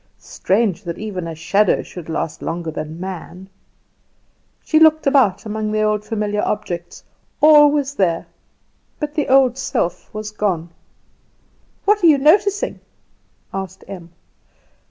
[0.17, 3.47] Strange that even a shadow should last longer than a man!
[4.63, 7.03] She looked about among the old familiar objects;
[7.39, 8.25] all was there,
[8.99, 10.71] but the old self was gone.
[11.85, 12.79] "What are you noticing?"
[13.53, 14.09] asked Em.